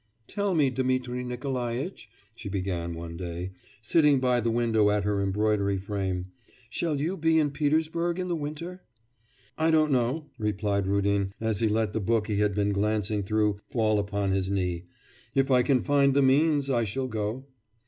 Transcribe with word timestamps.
'Tell 0.25 0.55
me, 0.55 0.71
Dmitri 0.71 1.23
Nikolaitch,' 1.23 2.09
she 2.33 2.49
began 2.49 2.95
one 2.95 3.15
day, 3.17 3.51
sitting 3.83 4.19
by 4.19 4.39
the 4.41 4.49
window 4.49 4.89
at 4.89 5.03
her 5.03 5.21
embroidery 5.21 5.77
frame, 5.77 6.31
'shall 6.71 6.99
you 6.99 7.15
be 7.15 7.37
in 7.37 7.51
Petersburg 7.51 8.17
in 8.17 8.27
the 8.27 8.35
winter?' 8.35 8.81
'I 9.59 9.69
don't 9.69 9.91
know,' 9.91 10.25
replied 10.39 10.87
Rudin, 10.87 11.33
as 11.39 11.59
he 11.59 11.67
let 11.67 11.93
the 11.93 11.99
book 12.01 12.25
he 12.25 12.37
had 12.37 12.55
been 12.55 12.71
glancing 12.71 13.21
through 13.21 13.59
fall 13.69 13.99
upon 13.99 14.31
his 14.31 14.49
knee; 14.49 14.85
'if 15.35 15.51
I 15.51 15.61
can 15.61 15.83
find 15.83 16.15
the 16.15 16.23
means, 16.23 16.67
I 16.67 16.83
shall 16.83 17.07
go. 17.07 17.45